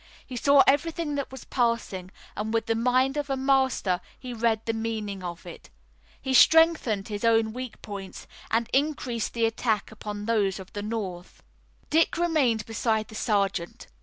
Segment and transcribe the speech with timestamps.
[0.25, 4.65] He saw everything that was passing, and with the mind of a master he read
[4.65, 5.69] the meaning of it.
[6.19, 11.43] He strengthened his own weak points and increased the attack upon those of the North.
[11.91, 13.85] Dick remained beside the sergeant.